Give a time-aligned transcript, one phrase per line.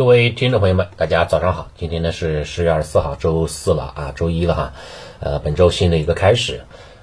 [0.00, 1.68] 各位听众朋友们，大家早上好！
[1.76, 4.72] 今天呢是十月二十四号，周四了啊，周一了哈。
[5.18, 6.62] 呃，本周新的一个开始。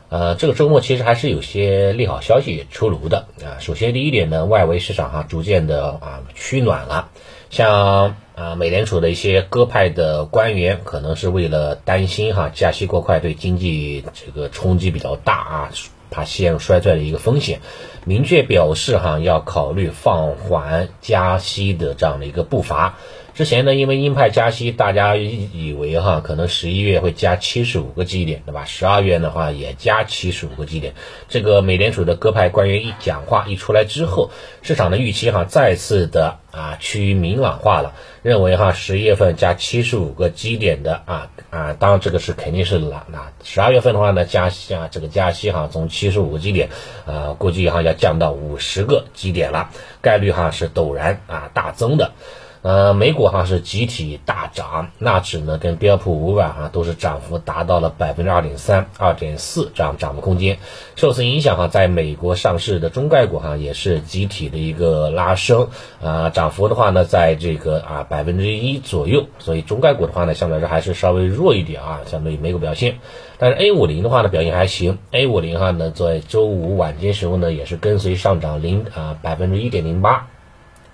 [0.10, 3.62] 呃，这个周末其实还是有些利好消息出炉的啊。
[3.62, 7.10] 首先第一点呢，外围市场哈逐渐的啊趋暖了，
[7.52, 15.72] 像啊美联储的一些鸽派的官员，可能是为了担心哈加息过快对经济这个冲击比较大啊。
[16.10, 17.60] 怕陷入衰退的一个风险，
[18.06, 22.98] 明确表示哈要考虑放缓加息的这样的一个步伐。
[23.38, 28.66] 之前呢，因为鹰派加息，大家以为哈可能十一月会加七十五个基点，对吧？
[28.66, 30.96] 十二月的话也加七十五个基点。
[31.30, 34.32] 这个美联储的鸽派官员一讲话一出来之后，
[34.64, 43.06] 市场的预期哈再次的啊趋于明朗化了，认为哈十一月份加七十五个基点的啊啊，当然这个是肯定是了。
[43.12, 46.70] 那十二月份的话呢，加息啊这个加息哈从七十五个基点
[47.06, 49.70] 啊估计哈要降到五十个基点了，
[50.02, 52.14] 概率哈是陡然啊大增的。
[52.64, 60.58] 呃，美股哈是集体大涨，纳指呢跟标普五百哈都是涨幅达到了百分之二点三、二点四这样涨幅空间。
[60.96, 65.70] 受此影响哈，在美国上市的中概股哈也是集体的一个拉升，
[66.04, 69.28] 啊，涨幅的话呢，在这个啊百分之一左右。
[69.40, 72.98] 所以中概股的话呢，相对来说还是稍微弱一点啊，相对于美股表现。
[73.38, 74.98] 但是 A 五零的话呢，表现还行。
[75.12, 80.28] A 五零哈呢，在周五晚间时候呢，也是跟随上涨零啊百分之一点零八。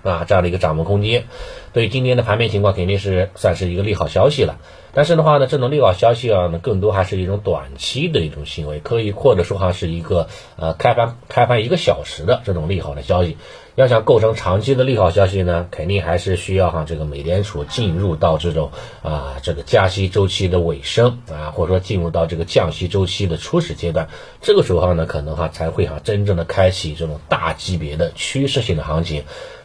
[0.04, 1.24] 啊，这样的一个涨幅空间，
[1.72, 4.58] 对今天的盘面情况肯定是算是一个利好消息了。
[4.92, 13.36] 但是的话呢，这种利好消息啊，呢更多还是一种短期的一种行为，可以或者说哈是一个呃开盘开盘一个小时的这种利好的消息。
[13.74, 18.70] 要想构成长期的利好消息呢，肯定还是需要哈这个美联储进入到这种
[19.02, 24.08] 啊这个加息周期的尾声啊，或者说进入到这个降息周期的初始阶段，
[24.40, 29.24] 这个时候呢，可能哈才会哈真正的开启这种大级别的趋势性的行情。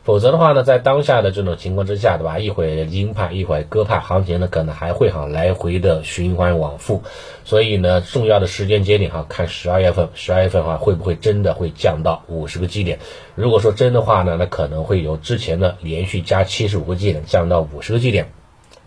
[0.10, 2.40] 否则的话呢，在当下的这种情况之下，对吧？
[2.40, 7.04] 一会鹰派，一会鸽派，行情呢可能还会哈来回的循环往复。
[7.46, 12.98] 所以呢，重要的时间节点哈，看十二月份，十二月份的话会不会真的会降到五十个基点？
[13.36, 18.32] 如果说真的话呢，那可能会由之前的连续加七十五个基点降到五十个基点。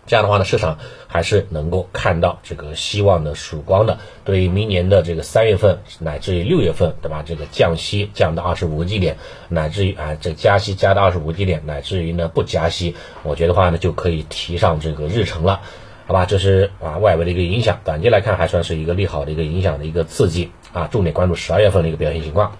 [0.05, 3.99] 这样的话呢，市场还是能够看到这个希望的曙光的。
[4.25, 7.23] 对于明年的这个三月份乃至于六月份，对吧？
[7.25, 15.61] 这个降息降到二十五个基点，乃至于啊，这加息加到二十五个基点，乃至于呢不加息，我觉得话呢就可以提上这个日程了，
[16.05, 16.25] 好吧？
[16.25, 20.87] 这是啊外围的一个影响，短期来看还算是一个利好的一个影响的一个刺激啊。
[20.91, 22.57] 重点关注十二月份的一个表现情况。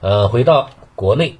[0.00, 1.38] 呃，回到国内。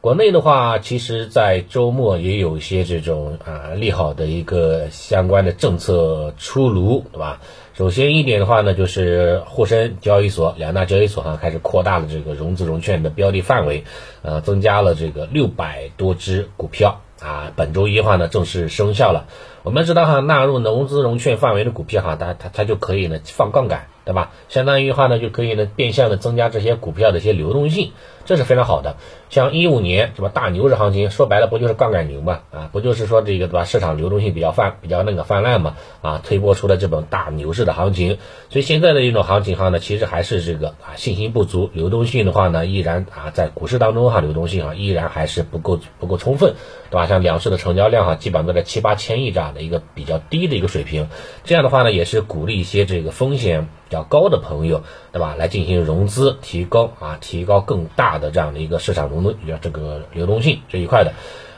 [0.00, 7.40] 国内的话，其实，在周末也有一些这种啊利好的一个相关的政策出炉，对吧？
[7.74, 13.82] 首先一点的话呢，就是沪深交易所两大交易所哈开始扩大了这个融资融券的标的范围，
[14.22, 17.52] 呃，增加了这个六百多只股票啊。
[17.56, 19.26] 本周一的话呢，正式生效了。
[19.64, 23.88] 我们知道哈，纳入融资融券范围的股票哈，它它它就可以呢放杠杆。
[24.08, 24.30] 对吧？
[24.48, 27.92] 相当于话呢，就可以呢变相的增加这些股票的一些流动性，
[28.24, 28.96] 这是非常好的。
[29.28, 32.40] 像一五年什么大牛市行情，说白了不就是杠杆牛嘛？
[32.50, 33.64] 啊，不就是说这个对吧？
[33.64, 35.76] 市场流动性比较泛，比较那个泛滥嘛？
[36.00, 38.16] 啊，推波出了这种大牛市的行情。
[38.48, 46.54] 所以现在的一种行情哈呢，其实还是这个啊信心不足，流动性的话呢，依然啊在股市当中哈，流动性啊依然还是不够不够充分，
[46.88, 47.06] 对吧？
[47.06, 51.10] 像两市的成交量哈，基本上都在七八千亿这样的一个比较低的一个水平。
[51.44, 53.68] 这样的话呢，也是鼓励一些这个风险。
[54.04, 54.82] 高的朋友，
[55.12, 55.34] 对吧？
[55.36, 61.12] 来进行融资，提高啊，提高更大的这样的一个市场流动，这个流动性这一块的，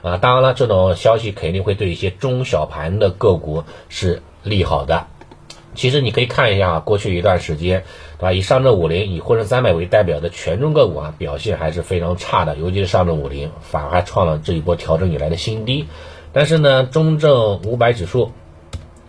[0.08, 5.06] 啊，当然了，这种消息肯定会对一些中小盘的个股是利好的。
[5.72, 7.84] 其实你可以看一下啊，过去一段时间，
[8.18, 8.32] 对吧？
[8.32, 15.86] 以上证五零、以沪深三百为代表的权重个股啊，表现还是非常差的，尤其是上证五零，反而还创了这一波调整以来的新低。
[16.32, 18.32] 但是呢，中证五百指数，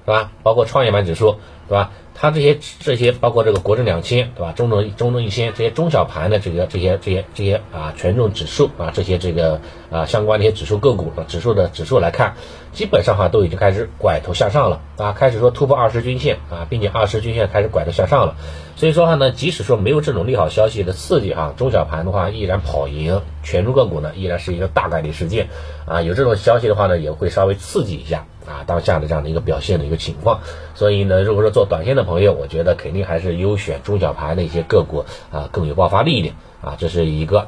[0.06, 0.32] 是吧？
[0.44, 1.38] 包括创业板指数，
[1.68, 1.92] 对吧？
[2.22, 4.52] 它这些这些包括这个国证两千，对吧？
[4.52, 9.60] 中证中证一千这些中小盘的这个这些这些这些啊权重指数啊这些这个
[9.90, 12.36] 啊相关的一些指数个股指数的指数来看，
[12.74, 18.36] 基本上哈都已经开始拐头向上了啊，开始说突破二十均线啊，并且二十均线开始拐头向上了。
[18.76, 25.50] 所以说哈呢，即使说没有这种利好消息的刺激哈，中小盘的话依然跑赢权重个股呢，依然是一个大概率事件
[25.88, 26.04] 啊。
[26.04, 28.28] 有这种消息的话呢，也会稍微刺激一下。
[28.42, 30.40] 啊，当下的这样的一个表现的一个情况，
[30.74, 37.48] 所以呢，如果说做短线的，我觉得肯定还是优选中小盘的一些个股啊，更有爆发力一点啊，这是一个。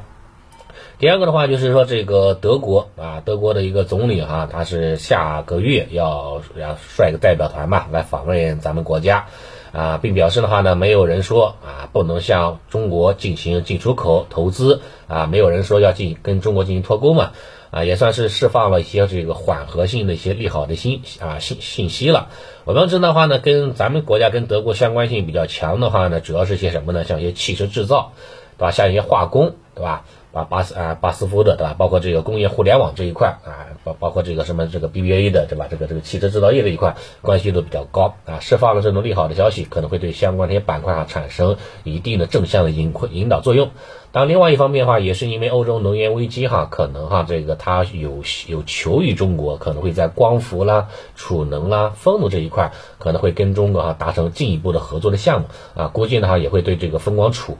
[0.96, 9.26] 第二个的话就是说，这个德国啊，德国的一个总理哈，他是下个月要要率个代表团嘛，来访问咱们国家
[9.74, 17.32] 啊，并表示的话呢，没有人说啊，不能向中国进行进出口投资啊，没有人说要进跟中国进行脱钩嘛。
[17.70, 22.28] 啊，也算是释放了一些这个缓和性的一些利好的信啊信信息了。
[22.64, 27.02] 我们知道的话呢，跟咱们国家跟德国相关性比较强的话呢，主要是些什么呢？
[27.02, 28.12] 像一些汽车制造，
[28.56, 28.70] 对吧？
[28.70, 30.04] 像一些化工，对吧？
[30.34, 31.76] 巴巴斯啊巴斯夫的对吧？
[31.78, 35.68] 包括这个工业互联网这一块啊，包包括这个什么这个 BBA 的对吧？
[35.70, 43.70] 这个这个汽车制造业这一块关系都比较高啊，释放了这种利好的消息，可能会对相关这些板块啊产生一定的正向的引引导作用。
[44.10, 57.56] 当，另外一方面的话，也是因为欧洲能源危机哈，可能哈这个它有有求于中国，可能会在光伏啦、储能啦、风能这一块可能会跟中国哈达成进一步的合作的项目啊，估计的话也会对这个风光储。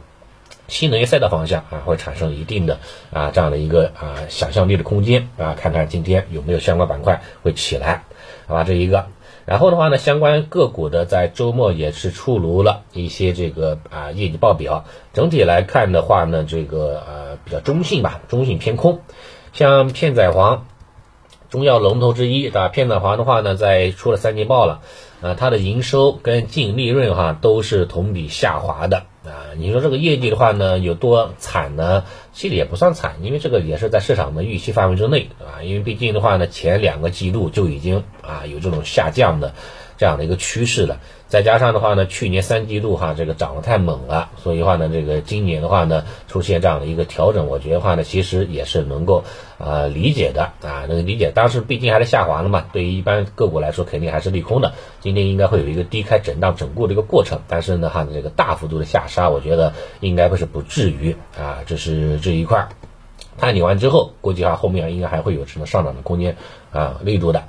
[0.66, 2.78] 新能源赛道方向啊，会产生一定的
[3.12, 8.04] 啊这样的一个啊想象力的空间啊，看看今天有没有相关板块会起来，
[8.46, 8.64] 好吧？
[8.64, 9.06] 这一个，
[9.44, 19.00] 然后的话呢，相关个股的在周末也是出炉了一些这个啊业绩报表，整体来看的话呢，这个呃比较中性吧，中性偏空，
[19.52, 20.60] 像片仔癀，
[21.50, 22.68] 中药龙头之一，对吧？
[22.68, 24.80] 片仔癀的话呢，在出了三季报了，
[25.20, 29.02] 啊，它的营收跟净利润哈都是同比下滑的。
[29.24, 32.04] 啊，你说这个业绩的话呢，有多惨呢？
[32.32, 35.62] 其实也不算惨，因为这个也是在市场的预期范围之内，啊？
[35.62, 39.54] 因为毕竟的话呢，前两个季度就已经啊有这种下降的。
[39.96, 40.98] 这样的一个趋势了，
[41.34, 49.24] 再加上的话呢，去年三季度哈这个涨得太猛了，所以话呢，这个今年的话呢，出现这样的一个调整，我觉得话呢，其实也是能够
[49.58, 51.32] 啊理解的啊，能理解。
[51.34, 54.74] 当时毕竟还是下滑了嘛，对于一般个股来说，肯定还是利空的。
[55.00, 62.68] 今天应该会有一个低开震荡整固的一个过程，但是呢哈，这个大幅度的下杀，我觉得应该会是不至于啊，这是这一块
[63.38, 66.36] 探底完之后，估计哈后面应该还会有什么上涨的空间
[66.70, 67.42] 啊，力度的。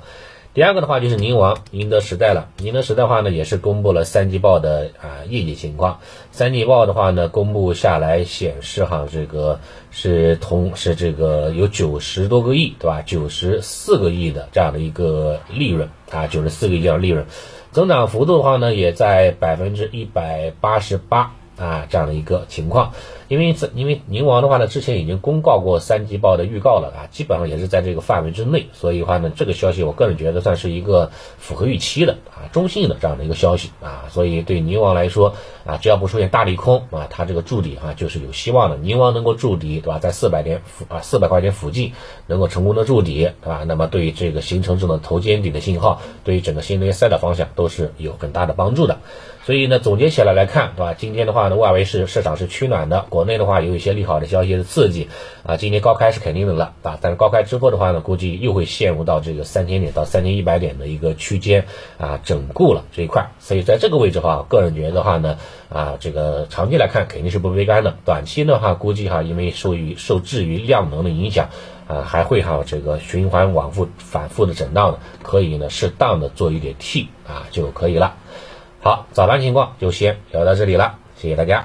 [0.56, 6.00] 第二个的话就是宁王宁德时代了，宁德时代的话呢也是公布了三季报的啊业绩情况，
[6.30, 9.60] 三季报的话呢公布下来显示哈这个
[9.90, 13.02] 是同是这个有九十多个亿对吧？
[13.02, 17.26] 九十四个亿的这样的一个利润啊，九十四个亿的利润，
[17.72, 21.34] 增长幅度的话呢也在百分之一百八十八。
[21.58, 22.92] 啊，这样的一个情况，
[23.28, 35.34] 因为因为宁王的话呢，之前已经公告过三季报的预告了啊，基本上也是在这个范围之内，所以的话呢，这个消息我个人觉得算是一个符合预期的啊，中性的这样的一个消息啊，所以对宁王来说
[35.64, 41.92] 啊，只要不出现大利空啊，它这个筑底啊就是有希望的，宁王能够筑底对吧，在四百点附啊四百块钱附近
[42.26, 48.98] 能够成功的筑底对吧，那么对于这个形成这种头肩底的信号，对于整个新能源赛道方向都是有很大的帮助的。
[49.44, 50.94] 所以呢，总结起来来看，对吧？
[50.94, 55.08] 今天的话呢，外围是市场是趋暖的，国内的话有一些利好的消息的刺激，
[55.42, 61.64] 啊，今天高开是肯定的了，啊，但是高开之后的话呢，估计又会陷入到这个三千点到三千一百点的一个区间
[61.96, 63.30] 啊，整固了这一块。
[63.38, 65.38] 所以在这个位置的话，个人觉得的话呢，
[65.70, 71.48] 啊，这个长期来看肯定是不悲观的，短期的话估计哈，因为受于受制于量能的影响，
[71.88, 78.16] 啊，还会哈这个循环往复反复的震荡的，可以呢适当的做一点 T 啊就可以了。
[78.82, 81.64] 好，早盘情况就先聊到这里了，谢谢大家。